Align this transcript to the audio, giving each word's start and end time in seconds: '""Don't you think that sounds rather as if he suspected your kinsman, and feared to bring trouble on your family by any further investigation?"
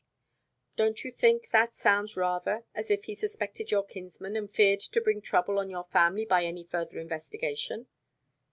'""Don't 0.77 1.03
you 1.03 1.11
think 1.11 1.49
that 1.51 1.75
sounds 1.75 2.17
rather 2.17 2.65
as 2.73 2.89
if 2.89 3.03
he 3.03 3.13
suspected 3.13 3.69
your 3.69 3.83
kinsman, 3.83 4.35
and 4.35 4.49
feared 4.51 4.79
to 4.79 4.99
bring 4.99 5.21
trouble 5.21 5.59
on 5.59 5.69
your 5.69 5.83
family 5.83 6.25
by 6.25 6.43
any 6.43 6.63
further 6.63 6.97
investigation?" 6.97 7.85